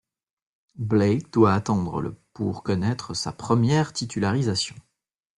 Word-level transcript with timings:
Blake 0.79 1.29
doit 1.31 1.53
attendre 1.53 2.01
le 2.01 2.17
pour 2.33 2.63
connaître 2.63 3.13
sa 3.15 3.31
première 3.31 3.93
titularisation. 3.93 4.73